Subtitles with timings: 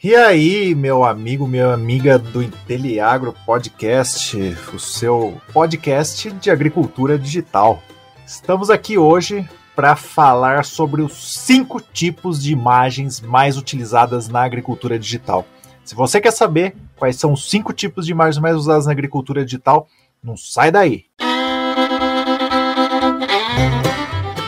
[0.00, 4.38] E aí, meu amigo, minha amiga do Inteliagro Podcast,
[4.72, 7.82] o seu podcast de agricultura digital.
[8.24, 14.96] Estamos aqui hoje para falar sobre os cinco tipos de imagens mais utilizadas na agricultura
[14.96, 15.44] digital.
[15.84, 19.44] Se você quer saber quais são os cinco tipos de imagens mais usadas na agricultura
[19.44, 19.88] digital,
[20.22, 21.06] não sai daí.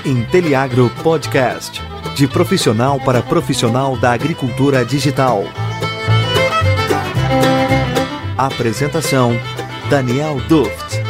[0.07, 1.90] Inteliagro Podcast
[2.21, 5.43] de profissional para profissional da agricultura digital.
[8.37, 9.33] Apresentação:
[9.89, 11.01] Daniel Duft.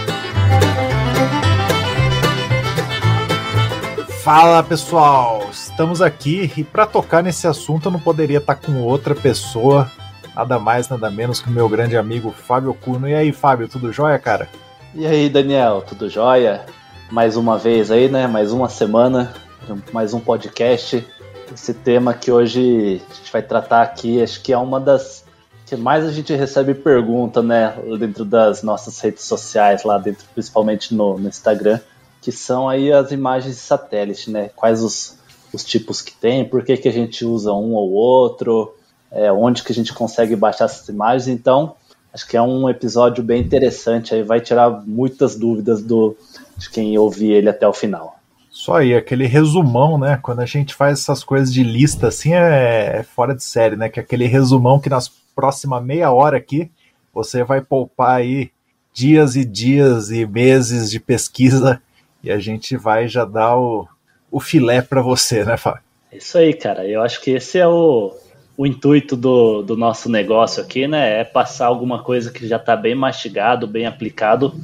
[4.22, 9.12] Fala pessoal, estamos aqui e para tocar nesse assunto eu não poderia estar com outra
[9.12, 9.90] pessoa,
[10.32, 13.08] nada mais, nada menos que o meu grande amigo Fábio Cuno.
[13.08, 14.48] E aí, Fábio, tudo jóia, cara?
[14.94, 16.66] E aí, Daniel, tudo jóia?
[17.10, 18.28] Mais uma vez aí, né?
[18.28, 19.34] Mais uma semana
[19.92, 21.06] mais um podcast.
[21.52, 25.24] Esse tema que hoje a gente vai tratar aqui, acho que é uma das
[25.66, 30.92] que mais a gente recebe pergunta, né, dentro das nossas redes sociais, lá dentro, principalmente
[30.94, 31.78] no, no Instagram,
[32.20, 34.50] que são aí as imagens de satélite, né?
[34.56, 35.16] Quais os,
[35.52, 38.74] os tipos que tem, por que, que a gente usa um ou outro,
[39.12, 41.28] é, onde que a gente consegue baixar essas imagens.
[41.28, 41.76] Então,
[42.12, 46.16] acho que é um episódio bem interessante, aí vai tirar muitas dúvidas do,
[46.56, 48.19] de quem ouvir ele até o final.
[48.60, 50.18] Só aí, aquele resumão, né?
[50.22, 53.88] Quando a gente faz essas coisas de lista assim, é, é fora de série, né?
[53.88, 56.70] Que é aquele resumão que nas próximas meia hora aqui
[57.10, 58.50] você vai poupar aí
[58.92, 61.80] dias e dias e meses de pesquisa
[62.22, 63.88] e a gente vai já dar o,
[64.30, 65.80] o filé para você, né, Fábio?
[66.12, 66.86] Isso aí, cara.
[66.86, 68.14] Eu acho que esse é o,
[68.58, 71.20] o intuito do, do nosso negócio aqui, né?
[71.20, 74.54] É passar alguma coisa que já está bem mastigado, bem aplicado,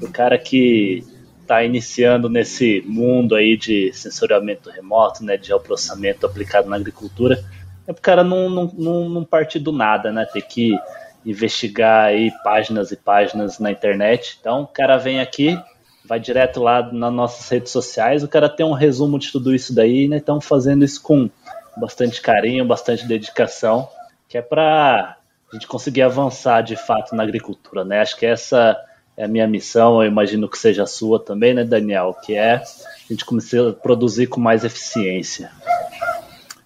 [0.00, 1.04] o cara que
[1.50, 7.42] está iniciando nesse mundo aí de sensoriamento remoto, né, de geoprocessamento aplicado na agricultura,
[7.88, 10.78] é o cara não, não, não, não partir do nada, né, ter que
[11.26, 14.38] investigar aí páginas e páginas na internet.
[14.40, 15.58] Então, o cara vem aqui,
[16.04, 19.74] vai direto lá nas nossas redes sociais, o cara tem um resumo de tudo isso
[19.74, 21.28] daí, né, estão fazendo isso com
[21.76, 23.88] bastante carinho, bastante dedicação,
[24.28, 25.16] que é para
[25.50, 28.00] a gente conseguir avançar de fato na agricultura, né?
[28.00, 28.80] Acho que essa
[29.16, 32.14] é a minha missão, eu imagino que seja a sua também, né, Daniel?
[32.24, 32.62] Que é a
[33.08, 35.50] gente começar a produzir com mais eficiência.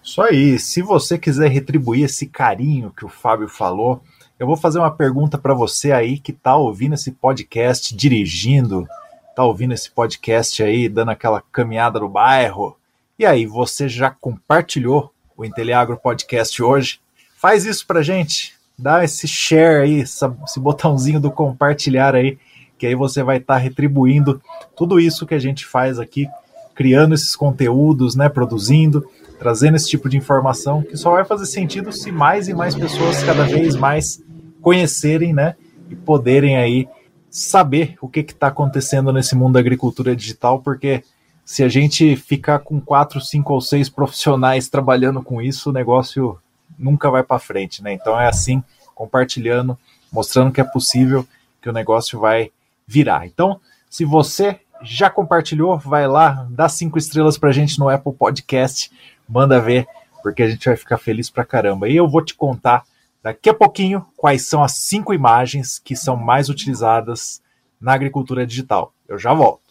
[0.03, 0.57] Isso aí.
[0.57, 4.01] Se você quiser retribuir esse carinho que o Fábio falou,
[4.39, 8.87] eu vou fazer uma pergunta para você aí que está ouvindo esse podcast dirigindo,
[9.29, 12.77] está ouvindo esse podcast aí, dando aquela caminhada no bairro.
[13.19, 16.99] E aí, você já compartilhou o Inteliagro Podcast hoje?
[17.35, 22.37] Faz isso pra gente dá esse share aí, esse botãozinho do compartilhar aí,
[22.77, 24.41] que aí você vai estar tá retribuindo
[24.75, 26.27] tudo isso que a gente faz aqui,
[26.73, 29.05] criando esses conteúdos, né, produzindo,
[29.39, 33.23] trazendo esse tipo de informação, que só vai fazer sentido se mais e mais pessoas
[33.23, 34.21] cada vez mais
[34.61, 35.55] conhecerem, né,
[35.89, 36.87] e poderem aí
[37.29, 41.03] saber o que está acontecendo nesse mundo da agricultura digital, porque
[41.43, 46.39] se a gente ficar com quatro, cinco ou seis profissionais trabalhando com isso, o negócio
[46.77, 47.93] nunca vai para frente, né?
[47.93, 48.63] Então é assim,
[48.93, 49.77] compartilhando,
[50.11, 51.27] mostrando que é possível,
[51.61, 52.51] que o negócio vai
[52.87, 53.25] virar.
[53.25, 53.59] Então,
[53.89, 58.91] se você já compartilhou, vai lá, dá cinco estrelas pra gente no Apple Podcast,
[59.27, 59.87] manda ver,
[60.21, 61.89] porque a gente vai ficar feliz pra caramba.
[61.89, 62.83] E eu vou te contar
[63.23, 67.41] daqui a pouquinho quais são as cinco imagens que são mais utilizadas
[67.79, 68.93] na agricultura digital.
[69.07, 69.64] Eu já volto.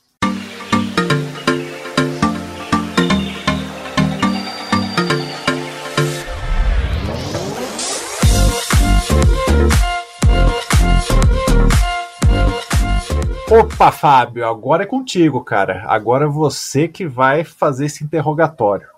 [13.56, 15.84] Opa, Fábio, agora é contigo, cara.
[15.86, 18.88] Agora é você que vai fazer esse interrogatório.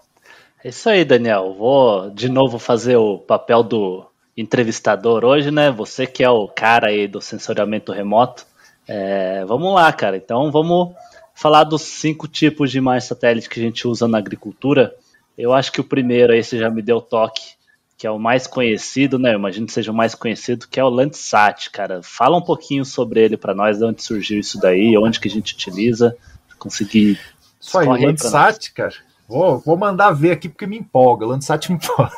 [0.65, 1.53] É isso aí, Daniel.
[1.53, 5.71] Vou de novo fazer o papel do entrevistador hoje, né?
[5.71, 8.47] Você que é o cara aí do sensoriamento remoto.
[8.89, 10.17] É, vamos lá, cara.
[10.17, 10.95] Então vamos
[11.35, 14.95] falar dos cinco tipos de imagem satélite que a gente usa na agricultura.
[15.37, 17.56] Eu acho que o primeiro aí você já me deu toque,
[17.97, 19.33] que é o mais conhecido, né?
[19.33, 22.01] Eu imagino que seja o mais conhecido, que é o Landsat, cara.
[22.03, 25.31] Fala um pouquinho sobre ele para nós, de onde surgiu isso daí, onde que a
[25.31, 26.17] gente utiliza,
[26.59, 27.19] conseguir.
[27.61, 28.95] Isso aí, o Landsat, cara.
[29.27, 31.25] Vou, vou mandar ver aqui porque me empolga.
[31.25, 32.13] O Landsat me empolga.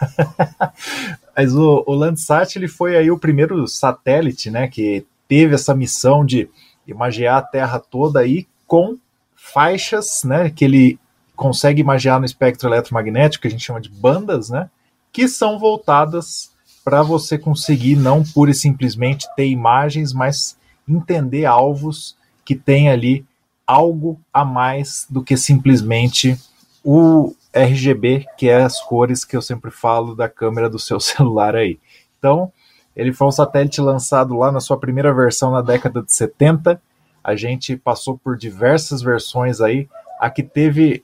[1.37, 6.25] Mas o, o Landsat ele foi aí o primeiro satélite, né, que teve essa missão
[6.25, 6.51] de
[6.87, 8.99] imagiar a Terra toda aí com
[9.37, 10.99] faixas, né, que ele
[11.37, 14.69] consegue imagiar no espectro eletromagnético, que a gente chama de bandas, né,
[15.19, 16.53] que são voltadas
[16.85, 20.57] para você conseguir não pura e simplesmente ter imagens, mas
[20.89, 23.27] entender alvos que tem ali
[23.67, 26.39] algo a mais do que simplesmente
[26.85, 31.57] o, RGB, que é as cores que eu sempre falo da câmera do seu celular
[31.57, 31.81] aí.
[32.17, 32.53] Então,
[32.95, 36.81] ele foi um satélite lançado lá na sua primeira versão na década de 70.
[37.25, 39.89] A gente passou por diversas versões aí.
[40.21, 41.03] A que teve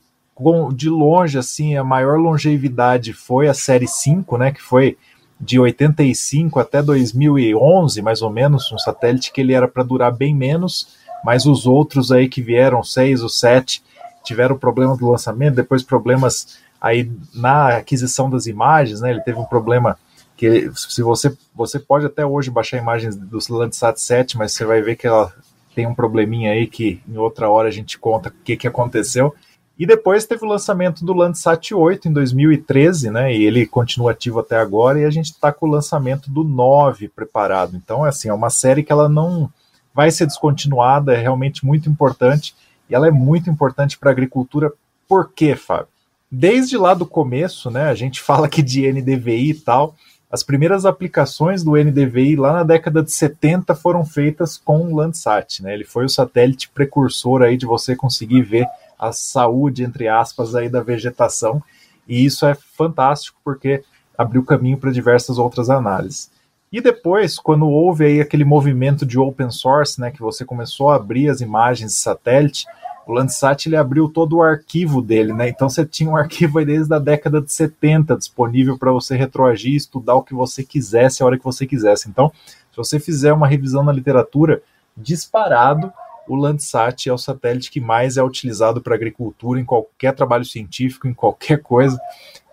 [0.73, 4.97] de longe assim a maior longevidade foi a série 5, né, que foi
[5.39, 10.33] de 85 até 2011, mais ou menos, um satélite que ele era para durar bem
[10.33, 13.83] menos, mas os outros aí que vieram, seis ou sete,
[14.23, 19.11] tiveram problemas do lançamento, depois problemas aí na aquisição das imagens, né?
[19.11, 19.97] Ele teve um problema
[20.37, 24.81] que se você você pode até hoje baixar imagens do Landsat 7, mas você vai
[24.81, 25.33] ver que ela
[25.73, 29.33] tem um probleminha aí que em outra hora a gente conta o que, que aconteceu.
[29.77, 33.35] E depois teve o lançamento do Landsat 8 em 2013, né?
[33.35, 37.09] E ele continua ativo até agora, e a gente está com o lançamento do 9
[37.09, 37.75] preparado.
[37.75, 39.49] Então, é assim, é uma série que ela não
[39.93, 42.55] vai ser descontinuada, é realmente muito importante,
[42.89, 44.71] e ela é muito importante para a agricultura.
[45.07, 45.87] Por quê, Fábio?
[46.31, 47.89] Desde lá do começo, né?
[47.89, 49.93] A gente fala aqui de NDVI e tal.
[50.31, 55.61] As primeiras aplicações do NDVI lá na década de 70 foram feitas com o Landsat,
[55.61, 55.73] né?
[55.73, 60.69] Ele foi o satélite precursor aí de você conseguir ver a saúde, entre aspas, aí
[60.69, 61.61] da vegetação,
[62.07, 63.83] e isso é fantástico porque
[64.17, 66.31] abriu caminho para diversas outras análises.
[66.71, 70.95] E depois, quando houve aí aquele movimento de open source, né, que você começou a
[70.95, 72.65] abrir as imagens de satélite,
[73.05, 75.47] o Landsat ele abriu todo o arquivo dele, né?
[75.47, 79.75] Então você tinha um arquivo aí desde a década de 70 disponível para você retroagir,
[79.75, 82.09] estudar o que você quisesse a hora que você quisesse.
[82.09, 82.31] Então,
[82.71, 84.61] se você fizer uma revisão na literatura,
[84.97, 85.93] disparado,
[86.27, 91.07] o Landsat é o satélite que mais é utilizado para agricultura em qualquer trabalho científico,
[91.07, 91.99] em qualquer coisa.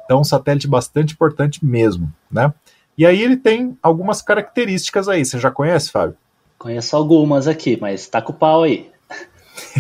[0.05, 2.53] Então, um satélite bastante importante mesmo, né?
[2.97, 5.25] E aí ele tem algumas características aí.
[5.25, 6.17] Você já conhece, Fábio?
[6.59, 8.91] Conheço algumas aqui, mas tá com o pau aí.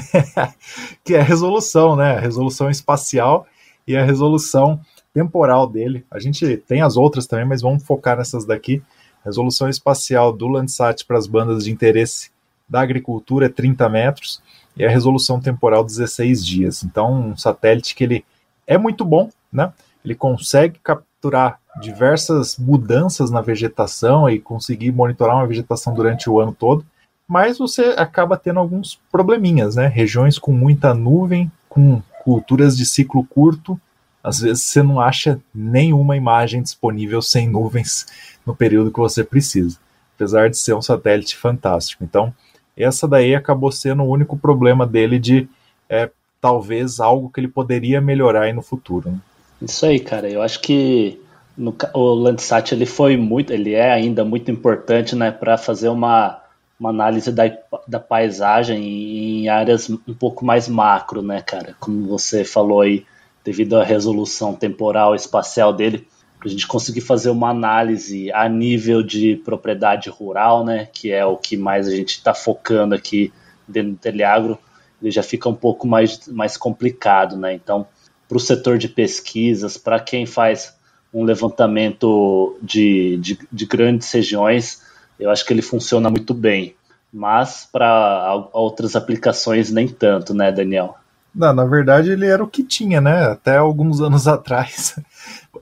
[1.04, 2.16] que é a resolução, né?
[2.16, 3.46] A resolução espacial
[3.86, 4.80] e a resolução
[5.12, 6.04] temporal dele.
[6.10, 8.82] A gente tem as outras também, mas vamos focar nessas daqui.
[9.24, 12.31] Resolução espacial do Landsat para as bandas de interesse
[12.72, 14.42] da agricultura é 30 metros
[14.74, 16.82] e a resolução temporal 16 dias.
[16.82, 18.24] Então, um satélite que ele
[18.66, 19.70] é muito bom, né?
[20.02, 26.56] Ele consegue capturar diversas mudanças na vegetação e conseguir monitorar uma vegetação durante o ano
[26.58, 26.84] todo,
[27.28, 29.86] mas você acaba tendo alguns probleminhas, né?
[29.86, 33.78] Regiões com muita nuvem, com culturas de ciclo curto,
[34.24, 38.06] às vezes você não acha nenhuma imagem disponível sem nuvens
[38.46, 39.76] no período que você precisa,
[40.14, 42.02] apesar de ser um satélite fantástico.
[42.02, 42.32] Então,
[42.76, 45.48] essa daí acabou sendo o único problema dele de
[45.88, 46.10] é,
[46.40, 49.10] talvez algo que ele poderia melhorar aí no futuro.
[49.10, 49.18] Né?
[49.60, 50.28] Isso aí, cara.
[50.28, 51.20] Eu acho que
[51.56, 56.40] no, o Landsat ele foi muito, ele é ainda muito importante, né, para fazer uma,
[56.78, 57.44] uma análise da,
[57.86, 61.76] da paisagem em áreas um pouco mais macro, né, cara?
[61.78, 63.04] Como você falou aí,
[63.44, 66.06] devido à resolução temporal e espacial dele,
[66.44, 71.36] a gente conseguir fazer uma análise a nível de propriedade rural, né, que é o
[71.36, 73.32] que mais a gente está focando aqui
[73.66, 74.58] dentro do Teleagro,
[75.00, 77.52] ele já fica um pouco mais, mais complicado, né?
[77.54, 77.86] Então,
[78.28, 80.74] para o setor de pesquisas, para quem faz
[81.12, 84.80] um levantamento de, de, de, grandes regiões,
[85.18, 86.74] eu acho que ele funciona muito bem.
[87.12, 90.96] Mas para outras aplicações, nem tanto, né, Daniel?
[91.34, 93.24] Não, na verdade, ele era o que tinha, né?
[93.24, 94.96] Até alguns anos atrás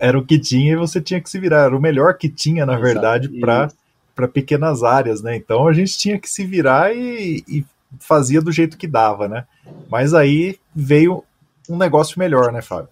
[0.00, 1.64] era o que tinha e você tinha que se virar.
[1.66, 2.86] Era o melhor que tinha, na Exato.
[2.86, 3.28] verdade,
[4.14, 5.36] para pequenas áreas, né?
[5.36, 7.64] Então a gente tinha que se virar e, e
[7.98, 9.44] fazia do jeito que dava, né?
[9.88, 11.24] Mas aí veio
[11.68, 12.88] um negócio melhor, né, Fábio?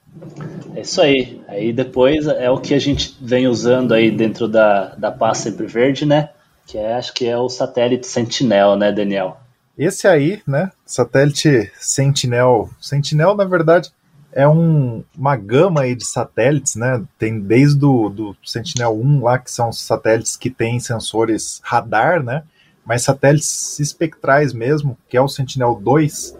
[0.75, 1.40] É isso aí.
[1.49, 5.66] Aí depois é o que a gente vem usando aí dentro da, da pasta sempre
[5.66, 6.30] verde, né?
[6.66, 9.38] Que é, acho que é o satélite Sentinel, né, Daniel?
[9.78, 10.73] Esse aí, né?
[10.85, 12.68] Satélite Sentinel.
[12.80, 13.92] Sentinel, na verdade,
[14.32, 17.00] é um, uma gama aí de satélites, né?
[17.16, 22.42] Tem desde o do Sentinel-1 lá, que são satélites que têm sensores radar, né?
[22.85, 26.35] Mas satélites espectrais mesmo, que é o Sentinel-2,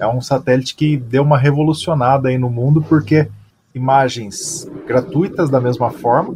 [0.00, 3.28] é um satélite que deu uma revolucionada aí no mundo, porque
[3.72, 6.34] imagens gratuitas da mesma forma,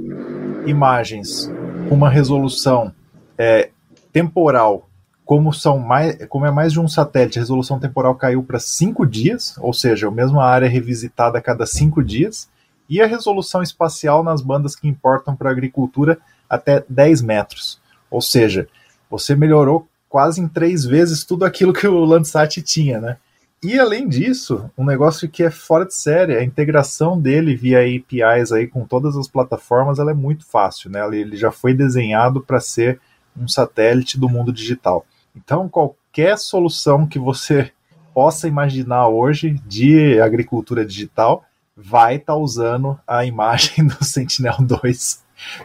[0.66, 1.50] imagens
[1.88, 2.92] com uma resolução
[3.36, 3.70] é,
[4.12, 4.83] temporal
[5.24, 9.06] como são mais, como é mais de um satélite, a resolução temporal caiu para cinco
[9.06, 12.48] dias, ou seja, a mesma área revisitada a cada cinco dias,
[12.88, 17.80] e a resolução espacial nas bandas que importam para a agricultura até 10 metros.
[18.10, 18.68] Ou seja,
[19.10, 23.16] você melhorou quase em três vezes tudo aquilo que o Landsat tinha, né?
[23.62, 28.52] E além disso, um negócio que é fora de série, a integração dele via APIs
[28.52, 31.00] aí com todas as plataformas, ela é muito fácil, né?
[31.16, 33.00] Ele já foi desenhado para ser
[33.34, 35.06] um satélite do mundo digital.
[35.34, 37.72] Então, qualquer solução que você
[38.12, 41.44] possa imaginar hoje de agricultura digital
[41.76, 45.20] vai estar tá usando a imagem do Sentinel-2,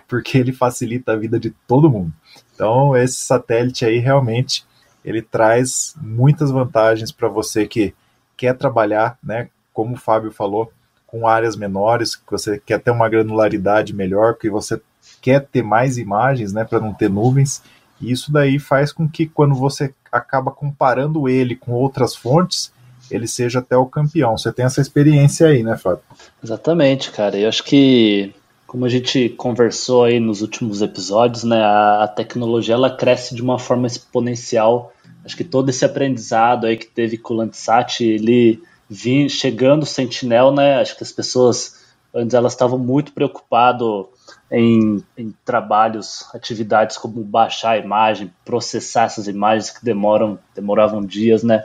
[0.07, 2.11] porque ele facilita a vida de todo mundo.
[2.53, 4.65] Então, esse satélite aí realmente
[5.05, 7.93] ele traz muitas vantagens para você que
[8.35, 10.71] quer trabalhar, né, como o Fábio falou,
[11.07, 14.79] com áreas menores, que você quer ter uma granularidade melhor, que você
[15.21, 17.63] quer ter mais imagens, né, para não ter nuvens.
[18.01, 22.71] E isso daí faz com que quando você acaba comparando ele com outras fontes,
[23.11, 24.37] ele seja até o campeão.
[24.37, 26.03] Você tem essa experiência aí, né, Fábio?
[26.43, 27.37] Exatamente, cara.
[27.37, 28.33] Eu acho que
[28.67, 33.41] como a gente conversou aí nos últimos episódios, né, a, a, tecnologia ela cresce de
[33.41, 34.93] uma forma exponencial.
[35.25, 39.87] Acho que todo esse aprendizado aí que teve com o Landsat, ele vinha chegando o
[39.87, 40.79] Sentinel, né?
[40.79, 41.79] Acho que as pessoas
[42.13, 44.09] antes elas estavam muito preocupado
[44.51, 51.43] em, em, trabalhos, atividades como baixar a imagem, processar essas imagens que demoram, demoravam dias,
[51.43, 51.63] né?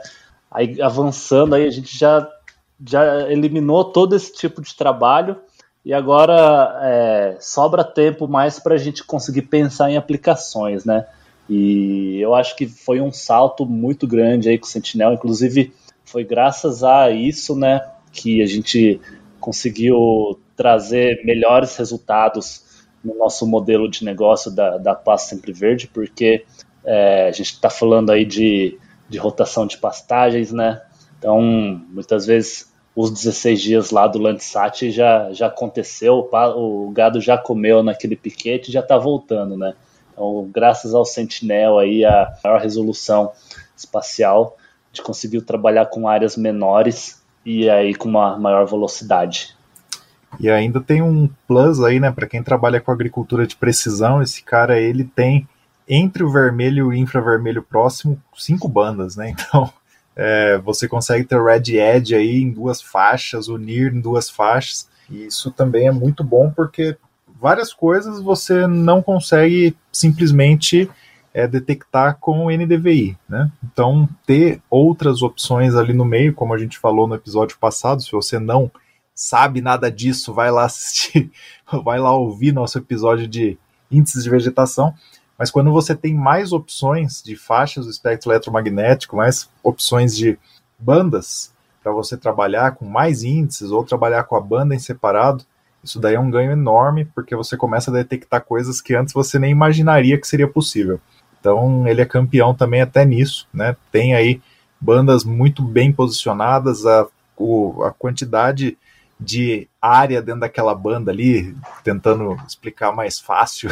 [0.51, 2.27] Aí avançando aí a gente já
[2.85, 5.37] já eliminou todo esse tipo de trabalho
[5.83, 11.05] e agora é, sobra tempo mais para a gente conseguir pensar em aplicações, né?
[11.49, 16.23] E eu acho que foi um salto muito grande aí com o Sentinel, inclusive foi
[16.23, 17.81] graças a isso, né,
[18.11, 18.99] que a gente
[19.39, 22.63] conseguiu trazer melhores resultados
[23.03, 26.45] no nosso modelo de negócio da, da Pasta Sempre Verde, porque
[26.83, 28.77] é, a gente está falando aí de,
[29.09, 30.81] de rotação de pastagens, né?
[31.17, 37.37] Então, muitas vezes os 16 dias lá do Landsat já, já aconteceu, o gado já
[37.37, 39.73] comeu naquele piquete e já está voltando, né?
[40.13, 43.33] Então, graças ao Sentinel aí, a maior resolução
[43.75, 49.55] espacial, a gente conseguiu trabalhar com áreas menores e aí com uma maior velocidade.
[50.39, 54.43] E ainda tem um plus aí, né, para quem trabalha com agricultura de precisão, esse
[54.43, 55.47] cara ele tem
[55.87, 59.33] entre o vermelho e o infravermelho próximo cinco bandas, né?
[59.47, 59.71] Então,
[60.15, 64.87] é, você consegue ter Red Edge aí em duas faixas, unir em duas faixas.
[65.09, 66.97] E isso também é muito bom porque
[67.39, 70.89] várias coisas você não consegue simplesmente
[71.33, 73.51] é, detectar com NDVI, né?
[73.61, 78.11] Então ter outras opções ali no meio, como a gente falou no episódio passado, se
[78.11, 78.71] você não
[79.15, 81.31] sabe nada disso, vai lá assistir,
[81.83, 83.57] vai lá ouvir nosso episódio de
[83.89, 84.93] índices de vegetação.
[85.37, 90.37] Mas quando você tem mais opções de faixas do espectro eletromagnético, mais opções de
[90.77, 95.45] bandas para você trabalhar com mais índices ou trabalhar com a banda em separado,
[95.83, 99.37] isso daí é um ganho enorme porque você começa a detectar coisas que antes você
[99.37, 100.99] nem imaginaria que seria possível.
[101.39, 103.75] Então ele é campeão também até nisso, né?
[103.91, 104.41] Tem aí
[104.81, 107.07] bandas muito bem posicionadas, a,
[107.37, 108.77] o, a quantidade
[109.25, 113.69] de área dentro daquela banda ali, tentando explicar mais fácil,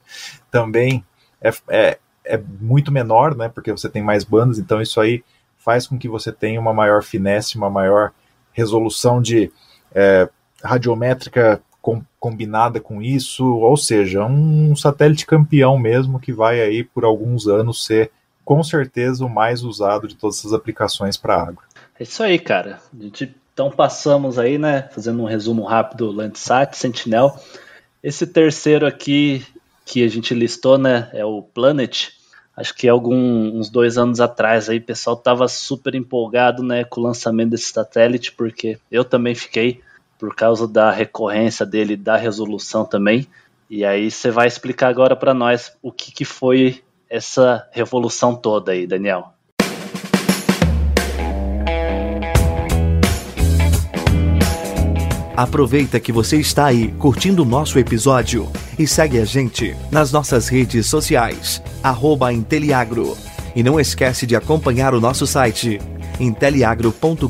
[0.50, 1.04] também
[1.40, 3.48] é, é, é, muito menor, né?
[3.48, 5.22] Porque você tem mais bandas, então isso aí
[5.58, 8.12] faz com que você tenha uma maior finesse, uma maior
[8.52, 9.52] resolução de
[9.94, 10.28] é,
[10.62, 17.04] radiométrica com, combinada com isso, ou seja, um satélite campeão mesmo que vai aí por
[17.04, 18.10] alguns anos ser
[18.42, 21.62] com certeza o mais usado de todas essas aplicações para agro.
[21.98, 22.80] É isso aí, cara.
[22.98, 27.38] A gente então passamos aí, né, fazendo um resumo rápido, Landsat, Sentinel.
[28.02, 29.46] Esse terceiro aqui
[29.86, 32.08] que a gente listou, né, é o Planet.
[32.56, 37.00] Acho que algum, uns dois anos atrás aí, o pessoal tava super empolgado, né, com
[37.00, 39.80] o lançamento desse satélite, porque eu também fiquei
[40.18, 43.26] por causa da recorrência dele, da resolução também.
[43.70, 48.72] E aí você vai explicar agora para nós o que, que foi essa revolução toda
[48.72, 49.33] aí, Daniel.
[55.36, 58.48] Aproveita que você está aí curtindo o nosso episódio
[58.78, 63.16] e segue a gente nas nossas redes sociais, arroba Inteliagro.
[63.56, 65.80] E não esquece de acompanhar o nosso site,
[66.20, 67.26] inteliagro.com.br.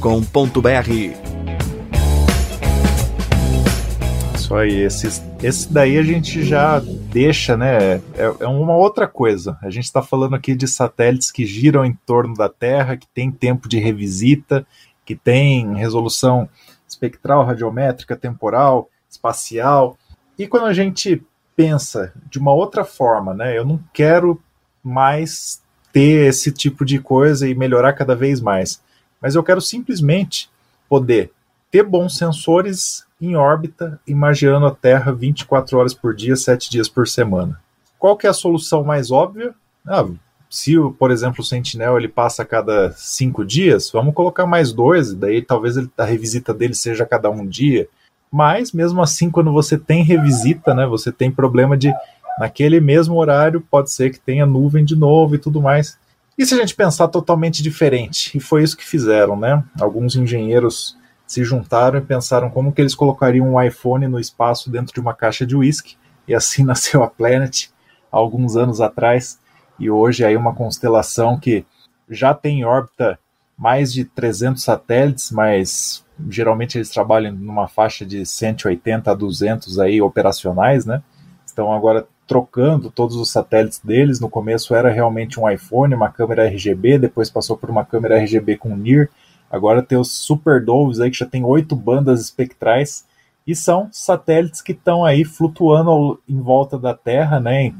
[4.34, 8.02] Isso aí, esse, esse daí a gente já deixa, né?
[8.18, 9.56] É, é uma outra coisa.
[9.62, 13.30] A gente está falando aqui de satélites que giram em torno da Terra, que tem
[13.30, 14.66] tempo de revisita,
[15.06, 16.48] que tem resolução
[16.88, 19.96] espectral, radiométrica, temporal, espacial.
[20.38, 21.22] E quando a gente
[21.56, 23.56] pensa de uma outra forma, né?
[23.56, 24.40] Eu não quero
[24.82, 25.62] mais
[25.92, 28.82] ter esse tipo de coisa e melhorar cada vez mais,
[29.20, 30.50] mas eu quero simplesmente
[30.88, 31.32] poder
[31.70, 37.08] ter bons sensores em órbita, imaginando a Terra 24 horas por dia, 7 dias por
[37.08, 37.60] semana.
[37.98, 39.54] Qual que é a solução mais óbvia?
[39.86, 40.04] Ah,
[40.48, 45.12] se, por exemplo, o Sentinel ele passa a cada cinco dias, vamos colocar mais dois,
[45.14, 47.88] daí talvez a revisita dele seja a cada um dia.
[48.30, 51.92] Mas, mesmo assim, quando você tem revisita, né, você tem problema de,
[52.38, 55.98] naquele mesmo horário, pode ser que tenha nuvem de novo e tudo mais.
[56.36, 58.36] E se a gente pensar totalmente diferente?
[58.36, 59.62] E foi isso que fizeram, né?
[59.80, 60.96] Alguns engenheiros
[61.26, 65.14] se juntaram e pensaram como que eles colocariam um iPhone no espaço dentro de uma
[65.14, 65.96] caixa de whisky,
[66.26, 67.68] e assim nasceu a Planet
[68.10, 69.38] alguns anos atrás,
[69.78, 71.64] e hoje aí uma constelação que
[72.08, 73.18] já tem em órbita
[73.56, 80.00] mais de 300 satélites, mas geralmente eles trabalham numa faixa de 180 a 200 aí
[80.00, 81.02] operacionais, né?
[81.44, 84.20] Estão agora trocando todos os satélites deles.
[84.20, 88.56] No começo era realmente um iPhone, uma câmera RGB, depois passou por uma câmera RGB
[88.56, 89.10] com NIR.
[89.50, 93.06] Agora tem os Super Doves aí que já tem oito bandas espectrais
[93.46, 97.72] e são satélites que estão aí flutuando em volta da Terra, né?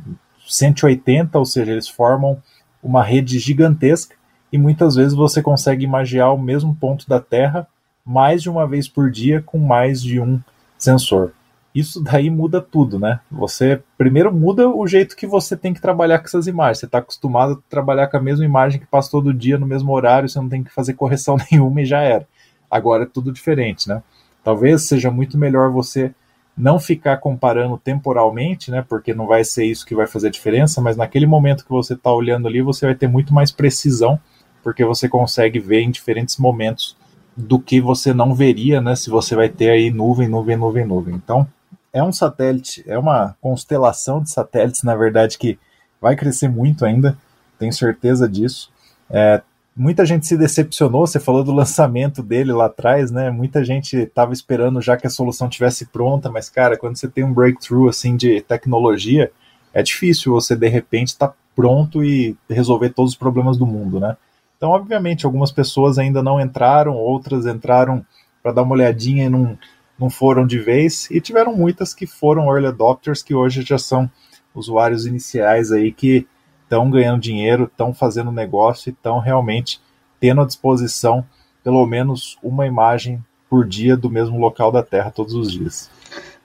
[0.46, 2.40] 180, ou seja, eles formam
[2.82, 4.14] uma rede gigantesca
[4.52, 7.66] e muitas vezes você consegue imaginar o mesmo ponto da Terra
[8.04, 10.40] mais de uma vez por dia com mais de um
[10.78, 11.32] sensor.
[11.74, 13.18] Isso daí muda tudo, né?
[13.32, 16.78] Você primeiro muda o jeito que você tem que trabalhar com essas imagens.
[16.78, 19.92] Você está acostumado a trabalhar com a mesma imagem que passa todo dia no mesmo
[19.92, 22.28] horário, você não tem que fazer correção nenhuma e já era.
[22.70, 24.02] Agora é tudo diferente, né?
[24.44, 26.14] Talvez seja muito melhor você
[26.56, 28.84] não ficar comparando temporalmente, né?
[28.88, 32.12] Porque não vai ser isso que vai fazer diferença, mas naquele momento que você está
[32.12, 34.20] olhando ali, você vai ter muito mais precisão
[34.64, 36.96] porque você consegue ver em diferentes momentos
[37.36, 38.96] do que você não veria, né?
[38.96, 41.14] Se você vai ter aí nuvem, nuvem, nuvem, nuvem.
[41.14, 41.46] Então,
[41.92, 45.58] é um satélite, é uma constelação de satélites, na verdade, que
[46.00, 47.16] vai crescer muito ainda,
[47.58, 48.72] tenho certeza disso.
[49.10, 49.42] É,
[49.76, 53.30] muita gente se decepcionou, você falou do lançamento dele lá atrás, né?
[53.30, 57.24] Muita gente estava esperando já que a solução tivesse pronta, mas, cara, quando você tem
[57.24, 59.32] um breakthrough assim de tecnologia,
[59.72, 63.98] é difícil você de repente estar tá pronto e resolver todos os problemas do mundo,
[63.98, 64.16] né?
[64.56, 68.04] Então, obviamente, algumas pessoas ainda não entraram, outras entraram
[68.42, 69.58] para dar uma olhadinha e não,
[69.98, 74.10] não foram de vez, e tiveram muitas que foram early adopters, que hoje já são
[74.54, 76.26] usuários iniciais aí que
[76.64, 79.80] estão ganhando dinheiro, estão fazendo negócio e estão realmente
[80.18, 81.24] tendo à disposição
[81.62, 85.88] pelo menos uma imagem por dia do mesmo local da Terra todos os dias.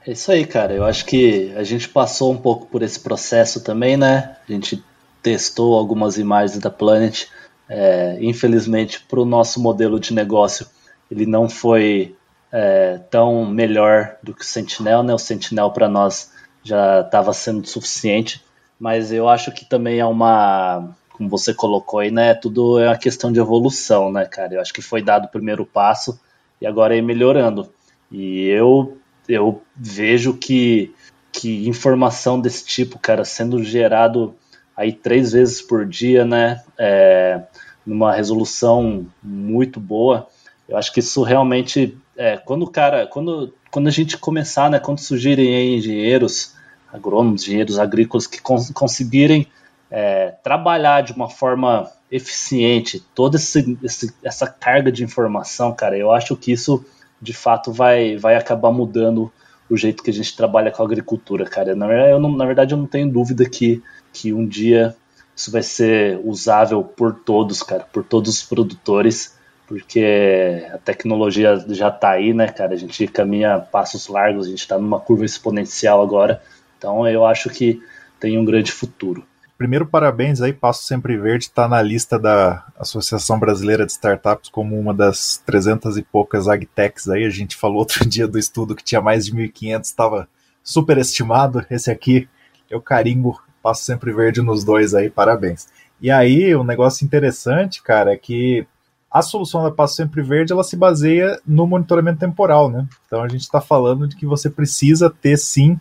[0.06, 0.74] É isso aí, cara.
[0.74, 4.38] Eu acho que a gente passou um pouco por esse processo também, né?
[4.48, 4.84] A gente
[5.22, 7.28] testou algumas imagens da Planet
[7.70, 10.66] é, infelizmente, para o nosso modelo de negócio,
[11.10, 12.16] ele não foi
[12.52, 15.14] é, tão melhor do que o Sentinel, né?
[15.14, 16.32] O Sentinel para nós
[16.64, 18.44] já estava sendo suficiente,
[18.80, 22.34] mas eu acho que também é uma, como você colocou aí, né?
[22.34, 24.56] Tudo é uma questão de evolução, né, cara?
[24.56, 26.20] Eu acho que foi dado o primeiro passo
[26.62, 27.70] e agora é melhorando.
[28.12, 30.94] E eu eu vejo que
[31.32, 34.36] que informação desse tipo, cara, sendo gerado
[34.76, 36.64] aí três vezes por dia, né?
[36.78, 37.44] É,
[37.86, 40.28] numa resolução muito boa.
[40.68, 44.80] Eu acho que isso realmente, é, quando o cara, quando, quando a gente começar, né,
[44.80, 46.56] quando surgirem engenheiros
[46.92, 49.48] agrônomos, engenheiros agrícolas que cons conseguirem
[49.90, 56.12] é, trabalhar de uma forma eficiente toda esse, esse, essa carga de informação, cara, eu
[56.12, 56.84] acho que isso
[57.22, 59.32] de fato vai, vai acabar mudando
[59.70, 61.76] o jeito que a gente trabalha com a agricultura, cara.
[61.76, 64.96] Na eu não, na verdade, eu não tenho dúvida que, que um dia
[65.36, 71.90] isso vai ser usável por todos, cara, por todos os produtores, porque a tecnologia já
[71.90, 72.74] está aí, né, cara?
[72.74, 76.42] A gente caminha passos largos, a gente está numa curva exponencial agora,
[76.80, 77.84] então eu acho que
[78.20, 79.24] tem um grande futuro.
[79.58, 84.80] Primeiro, parabéns aí, Passo Sempre Verde está na lista da Associação Brasileira de Startups como
[84.80, 87.26] uma das 300 e poucas agtechs aí.
[87.26, 90.30] A gente falou outro dia do estudo que tinha mais de 1.500, estava
[90.64, 91.66] superestimado.
[91.70, 92.30] Esse aqui
[92.70, 95.68] eu carimbo, Passo Sempre Verde nos dois aí, parabéns.
[96.02, 98.66] E aí, um negócio interessante, cara, é que
[99.12, 102.88] a solução da Passo Sempre Verde ela se baseia no monitoramento temporal, né?
[103.08, 105.78] Então a gente está falando de que você precisa ter sim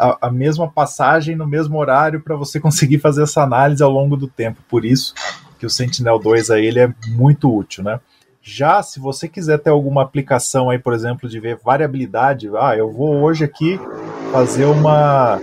[0.00, 4.16] a, a mesma passagem no mesmo horário para você conseguir fazer essa análise ao longo
[4.16, 4.62] do tempo.
[4.68, 5.14] Por isso
[5.58, 8.00] que o Sentinel 2 aí ele é muito útil, né?
[8.42, 12.90] Já se você quiser ter alguma aplicação aí, por exemplo, de ver variabilidade, ah, eu
[12.90, 13.78] vou hoje aqui
[14.32, 15.38] fazer uma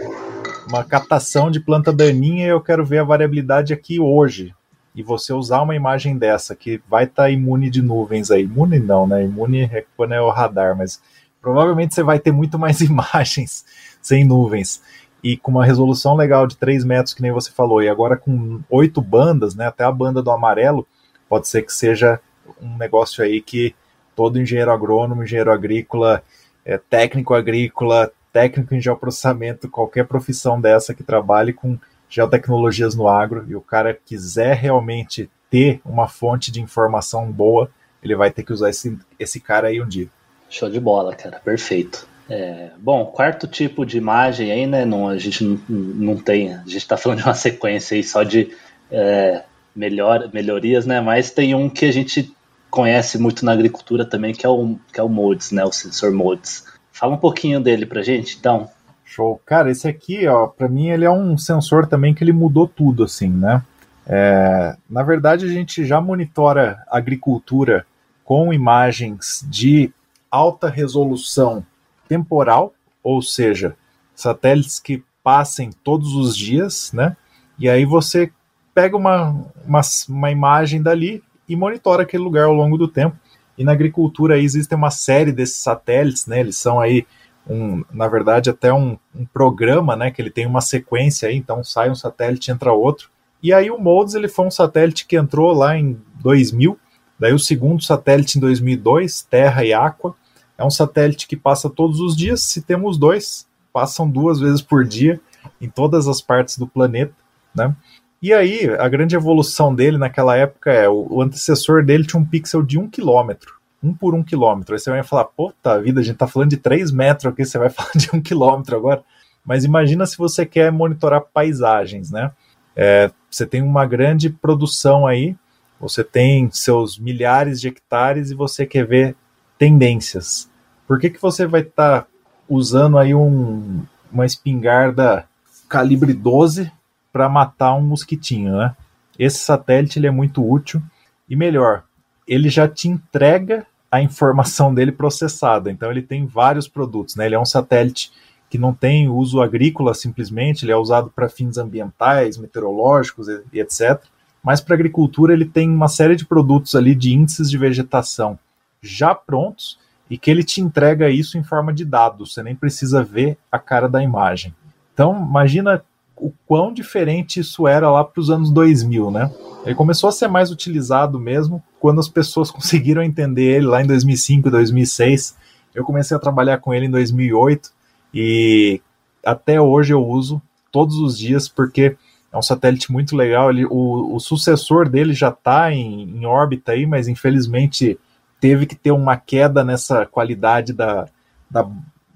[0.67, 4.53] uma captação de planta daninha e eu quero ver a variabilidade aqui hoje.
[4.93, 8.43] E você usar uma imagem dessa que vai estar tá imune de nuvens aí.
[8.43, 9.23] Imune não, né?
[9.23, 10.99] Imune é quando é o radar, mas
[11.39, 13.63] provavelmente você vai ter muito mais imagens
[14.07, 14.81] sem nuvens.
[15.23, 18.61] E com uma resolução legal de 3 metros, que nem você falou, e agora com
[18.69, 20.87] oito bandas, né, até a banda do amarelo,
[21.27, 22.19] pode ser que seja
[22.61, 23.75] um negócio aí que
[24.15, 26.23] todo engenheiro agrônomo, engenheiro agrícola,
[26.63, 31.77] é, técnico agrícola, técnico em geoprocessamento, qualquer profissão dessa que trabalhe com
[32.09, 37.69] geotecnologias no agro, e o cara quiser realmente ter uma fonte de informação boa,
[38.01, 40.07] ele vai ter que usar esse, esse cara aí um dia.
[40.49, 42.07] Show de bola, cara, perfeito.
[42.29, 44.83] É, bom, quarto tipo de imagem aí, né?
[44.83, 46.53] Não, a gente não, não tem.
[46.53, 48.51] A gente está falando de uma sequência aí só de
[48.91, 49.43] é,
[49.75, 50.99] melhor, melhorias, né?
[50.99, 52.33] Mas tem um que a gente
[52.69, 55.63] conhece muito na agricultura também, que é o, que é o MODES, né?
[55.63, 56.65] O sensor MODES.
[56.91, 58.69] Fala um pouquinho dele pra gente, então.
[59.05, 59.41] Show.
[59.45, 63.05] Cara, esse aqui, ó, para mim ele é um sensor também que ele mudou tudo,
[63.05, 63.63] assim, né?
[64.05, 67.85] É, na verdade, a gente já monitora agricultura
[68.23, 69.91] com imagens de
[70.29, 71.65] alta resolução
[72.07, 73.75] temporal, ou seja,
[74.15, 77.15] satélites que passem todos os dias, né?
[77.59, 78.31] E aí você
[78.73, 79.31] pega uma,
[79.65, 83.17] uma, uma imagem dali e monitora aquele lugar ao longo do tempo.
[83.57, 86.39] E na agricultura aí existe uma série desses satélites, né?
[86.39, 87.05] Eles são aí
[87.49, 91.63] um, na verdade, até um, um, programa, né, que ele tem uma sequência aí, então
[91.63, 93.09] sai um satélite, entra outro.
[93.41, 96.77] E aí o MODES, ele foi um satélite que entrou lá em 2000,
[97.17, 100.15] daí o segundo satélite em 2002, Terra e Aqua,
[100.57, 104.83] é um satélite que passa todos os dias, se temos dois, passam duas vezes por
[104.83, 105.19] dia
[105.61, 107.13] em todas as partes do planeta,
[107.53, 107.75] né?
[108.19, 112.25] E aí, a grande evolução dele naquela época é, o, o antecessor dele tinha um
[112.25, 114.73] pixel de um quilômetro, um por um quilômetro.
[114.73, 117.59] Aí você vai falar, puta vida, a gente tá falando de 3 metros aqui, você
[117.59, 119.03] vai falar de um quilômetro agora.
[119.45, 122.31] Mas imagina se você quer monitorar paisagens, né?
[122.75, 125.35] É, você tem uma grande produção aí,
[125.79, 129.15] você tem seus milhares de hectares e você quer ver
[129.57, 130.49] tendências.
[130.87, 132.07] Por que, que você vai estar tá
[132.47, 135.27] usando aí um, uma espingarda
[135.67, 136.71] calibre 12
[137.11, 138.75] para matar um mosquitinho, né?
[139.17, 140.81] Esse satélite ele é muito útil
[141.27, 141.83] e melhor,
[142.27, 145.71] ele já te entrega a informação dele processada.
[145.71, 147.25] Então ele tem vários produtos, né?
[147.25, 148.11] Ele é um satélite
[148.49, 153.59] que não tem uso agrícola simplesmente, ele é usado para fins ambientais, meteorológicos e, e
[153.59, 154.01] etc.
[154.41, 158.39] Mas para agricultura ele tem uma série de produtos ali de índices de vegetação
[158.81, 162.33] já prontos e que ele te entrega isso em forma de dados.
[162.33, 164.53] Você nem precisa ver a cara da imagem.
[164.93, 165.83] Então imagina
[166.15, 169.31] o quão diferente isso era lá para os anos 2000, né?
[169.65, 173.87] Ele começou a ser mais utilizado mesmo quando as pessoas conseguiram entender ele lá em
[173.87, 175.35] 2005, 2006.
[175.75, 177.69] Eu comecei a trabalhar com ele em 2008
[178.13, 178.81] e
[179.23, 181.95] até hoje eu uso todos os dias porque
[182.31, 183.49] é um satélite muito legal.
[183.49, 187.99] Ele, o, o sucessor dele já está em, em órbita aí, mas infelizmente
[188.39, 191.07] teve que ter uma queda nessa qualidade da,
[191.49, 191.67] da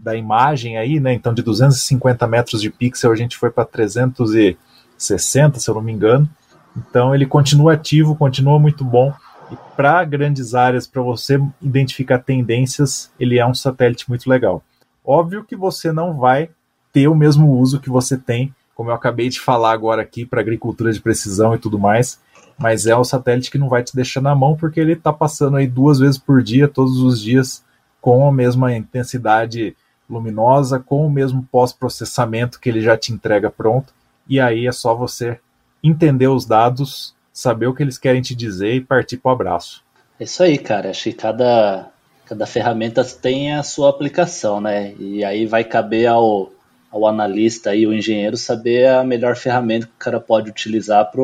[0.01, 1.13] da imagem aí, né?
[1.13, 5.91] Então de 250 metros de pixel a gente foi para 360, se eu não me
[5.91, 6.27] engano.
[6.75, 9.13] Então ele continua ativo, continua muito bom.
[9.51, 14.63] E para grandes áreas, para você identificar tendências, ele é um satélite muito legal.
[15.05, 16.49] Óbvio que você não vai
[16.91, 20.41] ter o mesmo uso que você tem, como eu acabei de falar agora aqui, para
[20.41, 22.19] agricultura de precisão e tudo mais,
[22.61, 25.57] mas é o satélite que não vai te deixar na mão, porque ele está passando
[25.57, 27.63] aí duas vezes por dia, todos os dias,
[27.99, 29.75] com a mesma intensidade
[30.11, 33.93] luminosa com o mesmo pós-processamento que ele já te entrega pronto.
[34.27, 35.39] E aí é só você
[35.81, 39.83] entender os dados, saber o que eles querem te dizer e partir para o abraço.
[40.19, 40.89] É isso aí, cara.
[40.89, 41.89] Acho que cada,
[42.25, 44.93] cada ferramenta tem a sua aplicação, né?
[44.99, 46.51] E aí vai caber ao,
[46.91, 51.21] ao analista e o engenheiro saber a melhor ferramenta que o cara pode utilizar para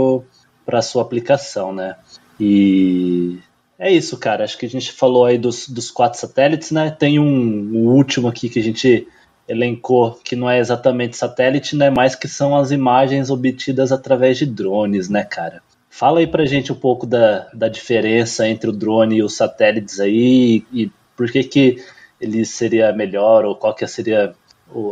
[0.70, 1.96] a sua aplicação, né?
[2.40, 3.40] E
[3.80, 4.44] é isso, cara.
[4.44, 6.90] Acho que a gente falou aí dos, dos quatro satélites, né?
[6.92, 9.08] Tem um, um último aqui que a gente
[9.48, 11.90] elencou que não é exatamente satélite, né?
[11.90, 15.62] Mas que são as imagens obtidas através de drones, né, cara?
[15.90, 20.00] Fala aí pra gente um pouco da, da diferença entre o drone e os satélites
[20.00, 21.84] aí e por que que
[22.20, 24.36] ele seria melhor ou qual que seria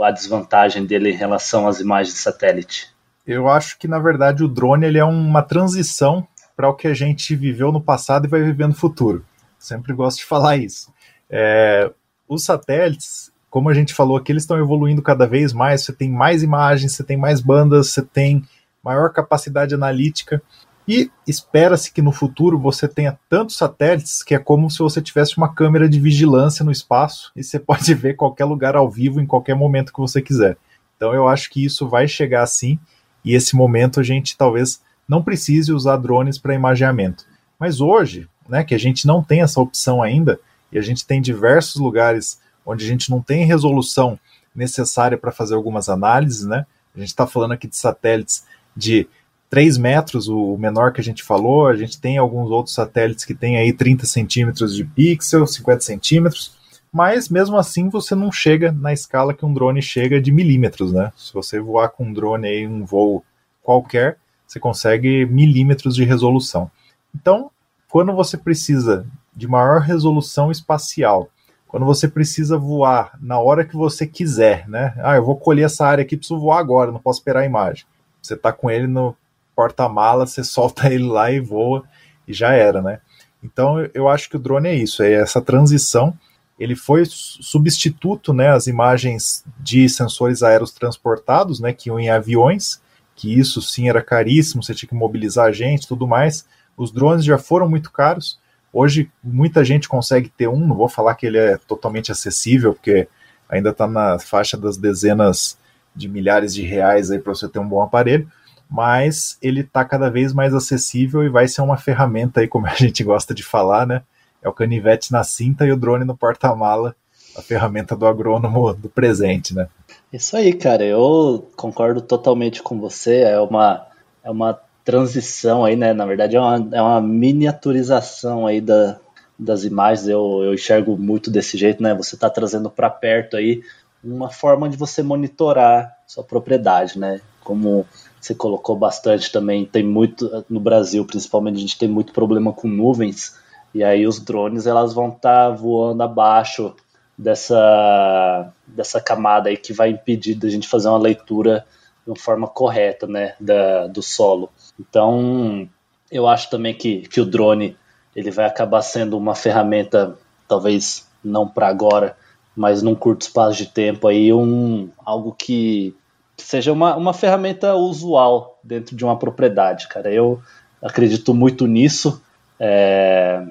[0.02, 2.95] a desvantagem dele em relação às imagens de satélite?
[3.26, 6.94] Eu acho que na verdade o drone ele é uma transição para o que a
[6.94, 9.26] gente viveu no passado e vai viver no futuro.
[9.58, 10.94] Sempre gosto de falar isso.
[11.30, 11.92] É,
[12.28, 15.84] os satélites, como a gente falou aqui, eles estão evoluindo cada vez mais.
[15.84, 18.44] Você tem mais imagens, você tem mais bandas, você tem
[18.84, 20.42] maior capacidade analítica.
[20.88, 25.36] E espera-se que no futuro você tenha tantos satélites que é como se você tivesse
[25.36, 29.26] uma câmera de vigilância no espaço e você pode ver qualquer lugar ao vivo em
[29.26, 30.58] qualquer momento que você quiser.
[30.96, 32.80] Então eu acho que isso vai chegar assim
[33.26, 37.26] e esse momento a gente talvez não precise usar drones para imageamento.
[37.60, 40.40] Mas hoje, né, que a gente não tem essa opção ainda,
[40.72, 44.20] e a gente tem diversos lugares onde a gente não tem resolução
[44.56, 46.66] necessária para fazer algumas análises, né?
[46.96, 49.08] A gente está falando aqui de satélites de
[49.50, 53.36] 3 metros, o menor que a gente falou, a gente tem alguns outros satélites que
[53.36, 56.55] tem aí 30 centímetros de pixel, 50 centímetros,
[56.96, 61.12] mas mesmo assim você não chega na escala que um drone chega de milímetros, né?
[61.18, 63.22] Se você voar com um drone aí um voo
[63.62, 66.72] qualquer, você consegue milímetros de resolução.
[67.14, 67.52] Então,
[67.90, 69.06] quando você precisa
[69.36, 71.28] de maior resolução espacial,
[71.68, 74.94] quando você precisa voar na hora que você quiser, né?
[75.00, 77.84] Ah, eu vou colher essa área aqui, preciso voar agora, não posso esperar a imagem.
[78.22, 79.14] Você está com ele no
[79.54, 81.84] porta-mala, você solta ele lá e voa
[82.26, 83.02] e já era, né?
[83.44, 86.18] Então eu acho que o drone é isso, é essa transição.
[86.60, 92.82] Ele foi substituto, né, as imagens de sensores aéreos transportados, né, que iam em aviões,
[93.16, 96.46] que isso sim era caríssimo, você tinha que mobilizar a gente, tudo mais.
[96.78, 98.40] Os drones já foram muito caros.
[98.72, 103.08] Hoje muita gente consegue ter um, não vou falar que ele é totalmente acessível, porque
[103.50, 105.58] ainda está na faixa das dezenas
[105.96, 108.30] de milhares de reais aí para você ter um bom aparelho,
[108.70, 112.74] mas ele está cada vez mais acessível e vai ser uma ferramenta aí, como a
[112.76, 114.04] gente gosta de falar, né?
[114.46, 116.96] É o canivete na cinta e o drone no porta-mala,
[117.36, 119.68] a ferramenta do agrônomo do presente, né?
[120.14, 123.22] Isso aí, cara, eu concordo totalmente com você.
[123.22, 123.88] É uma,
[124.24, 125.94] é uma transição aí, né?
[125.94, 129.00] Na verdade, é uma, é uma miniaturização aí da,
[129.38, 130.08] das imagens.
[130.08, 131.96] Eu, eu enxergo muito desse jeito, né?
[131.96, 133.64] Você está trazendo para perto aí
[134.04, 137.20] uma forma de você monitorar sua propriedade, né?
[137.44, 137.84] Como
[138.22, 142.68] você colocou bastante também, tem muito no Brasil, principalmente a gente tem muito problema com
[142.68, 143.44] nuvens
[143.76, 146.74] e aí os drones elas vão estar tá voando abaixo
[147.18, 151.66] dessa dessa camada aí que vai impedir da gente fazer uma leitura
[152.06, 154.50] de uma forma correta, né, da, do solo.
[154.80, 155.68] Então,
[156.10, 157.76] eu acho também que, que o drone
[158.16, 162.16] ele vai acabar sendo uma ferramenta, talvez não para agora,
[162.56, 165.94] mas num curto espaço de tempo aí, um, algo que
[166.38, 170.14] seja uma, uma ferramenta usual dentro de uma propriedade, cara.
[170.14, 170.42] Eu
[170.82, 172.22] acredito muito nisso.
[172.60, 173.44] É,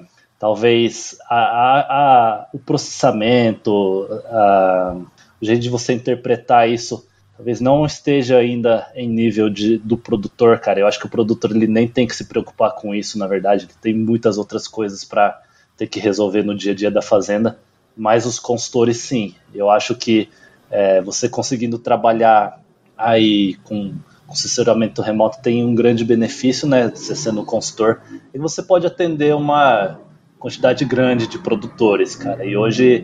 [0.45, 7.03] talvez a, a, a, o processamento, o jeito de você interpretar isso
[7.35, 10.79] talvez não esteja ainda em nível de, do produtor, cara.
[10.79, 13.65] Eu acho que o produtor ele nem tem que se preocupar com isso, na verdade.
[13.65, 15.41] Ele tem muitas outras coisas para
[15.75, 17.57] ter que resolver no dia a dia da fazenda.
[17.97, 19.33] Mas os consultores, sim.
[19.51, 20.29] Eu acho que
[20.69, 22.61] é, você conseguindo trabalhar
[22.95, 23.95] aí com,
[24.27, 26.91] com assessoramento remoto tem um grande benefício, né?
[26.93, 27.99] Você sendo consultor.
[28.31, 30.04] E você pode atender uma
[30.39, 32.45] quantidade grande de produtores, cara.
[32.45, 33.03] E hoje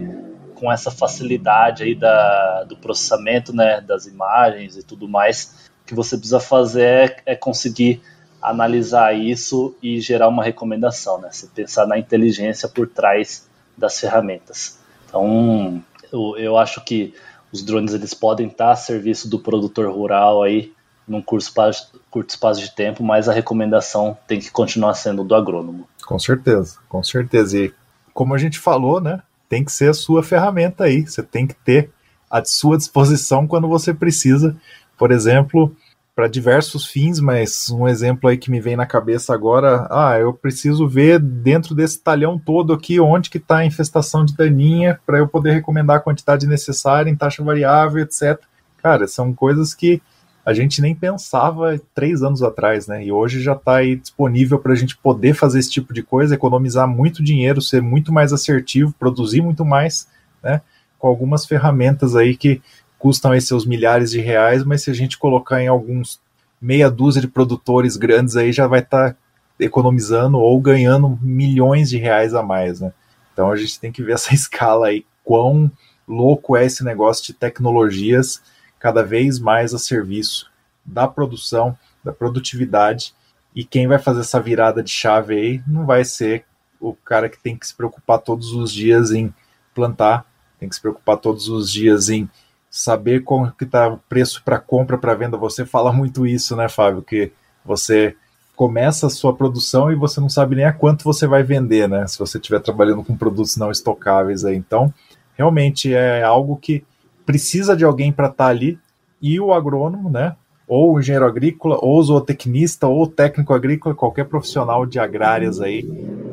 [0.55, 6.15] com essa facilidade aí da, do processamento né, das imagens e tudo mais, que você
[6.15, 6.85] precisa fazer
[7.25, 7.99] é, é conseguir
[8.39, 11.29] analisar isso e gerar uma recomendação, né?
[11.31, 14.79] Você pensar na inteligência por trás das ferramentas.
[15.07, 17.13] Então, eu, eu acho que
[17.51, 20.71] os drones eles podem estar a serviço do produtor rural aí
[21.11, 25.35] num curto espaço, curto espaço de tempo, mas a recomendação tem que continuar sendo do
[25.35, 25.87] agrônomo.
[26.05, 27.57] Com certeza, com certeza.
[27.57, 27.73] E
[28.13, 29.21] como a gente falou, né?
[29.51, 31.05] tem que ser a sua ferramenta aí.
[31.05, 31.91] Você tem que ter
[32.29, 34.55] à sua disposição quando você precisa.
[34.97, 35.75] Por exemplo,
[36.15, 40.33] para diversos fins, mas um exemplo aí que me vem na cabeça agora, ah, eu
[40.33, 45.17] preciso ver dentro desse talhão todo aqui onde que está a infestação de daninha para
[45.17, 48.39] eu poder recomendar a quantidade necessária em taxa variável, etc.
[48.77, 50.01] Cara, são coisas que
[50.45, 53.05] a gente nem pensava três anos atrás, né?
[53.05, 56.33] E hoje já está aí disponível para a gente poder fazer esse tipo de coisa,
[56.33, 60.07] economizar muito dinheiro, ser muito mais assertivo, produzir muito mais,
[60.41, 60.61] né?
[60.97, 62.61] Com algumas ferramentas aí que
[62.97, 66.19] custam aí seus milhares de reais, mas se a gente colocar em alguns
[66.59, 69.17] meia dúzia de produtores grandes aí já vai estar tá
[69.59, 72.91] economizando ou ganhando milhões de reais a mais, né?
[73.33, 75.71] Então a gente tem que ver essa escala aí, quão
[76.07, 78.41] louco é esse negócio de tecnologias
[78.81, 80.51] cada vez mais a serviço
[80.83, 83.13] da produção, da produtividade,
[83.55, 86.43] e quem vai fazer essa virada de chave aí não vai ser
[86.79, 89.33] o cara que tem que se preocupar todos os dias em
[89.73, 90.25] plantar,
[90.59, 92.29] tem que se preocupar todos os dias em
[92.69, 95.37] saber como que está o preço para compra, para venda.
[95.37, 97.03] Você fala muito isso, né, Fábio?
[97.03, 97.31] Que
[97.63, 98.15] você
[98.55, 102.07] começa a sua produção e você não sabe nem a quanto você vai vender, né?
[102.07, 104.55] Se você estiver trabalhando com produtos não estocáveis aí.
[104.55, 104.93] Então,
[105.35, 106.83] realmente é algo que
[107.25, 108.79] precisa de alguém para estar tá ali
[109.21, 110.35] e o agrônomo, né?
[110.67, 115.85] Ou o engenheiro agrícola, ou zootecnista, ou técnico agrícola, qualquer profissional de agrárias aí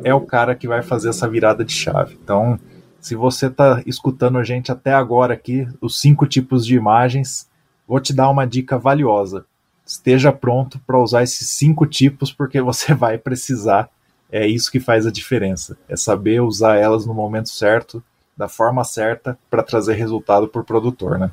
[0.04, 2.16] é o cara que vai fazer essa virada de chave.
[2.22, 2.58] Então,
[3.00, 7.48] se você está escutando a gente até agora aqui, os cinco tipos de imagens,
[7.86, 9.44] vou te dar uma dica valiosa.
[9.84, 13.88] Esteja pronto para usar esses cinco tipos, porque você vai precisar.
[14.30, 15.76] É isso que faz a diferença.
[15.88, 18.02] É saber usar elas no momento certo,
[18.38, 21.32] da forma certa para trazer resultado para o produtor, né?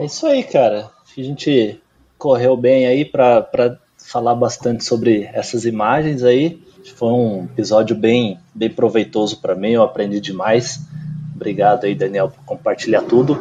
[0.00, 0.90] É isso aí, cara.
[1.16, 1.80] A gente
[2.18, 6.60] correu bem aí para falar bastante sobre essas imagens aí.
[6.96, 10.80] Foi um episódio bem, bem proveitoso para mim, eu aprendi demais.
[11.36, 13.38] Obrigado aí, Daniel, por compartilhar tudo.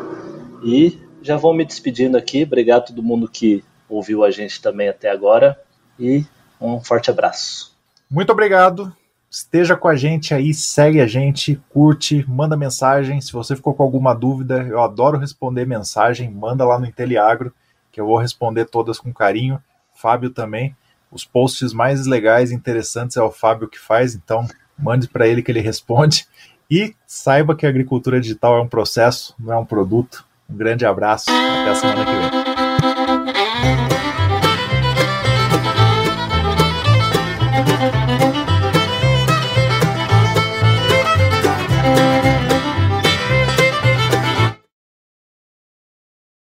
[0.63, 2.43] E já vou me despedindo aqui.
[2.43, 5.60] Obrigado a todo mundo que ouviu a gente também até agora.
[6.00, 6.24] E
[6.62, 7.76] um forte abraço.
[8.10, 8.95] Muito obrigado.
[9.30, 13.22] Esteja com a gente aí, segue a gente, curte, manda mensagem.
[13.22, 16.32] Se você ficou com alguma dúvida, eu adoro responder mensagem.
[16.32, 17.54] Manda lá no Inteliagro,
[17.92, 19.62] que eu vou responder todas com carinho.
[19.94, 20.76] Fábio também.
[21.12, 25.44] Os posts mais legais e interessantes é o Fábio que faz, então mande para ele
[25.44, 26.28] que ele responde.
[26.70, 30.26] E saiba que a agricultura digital é um processo, não é um produto.
[30.50, 32.38] Um grande abraço, até a semana que vem.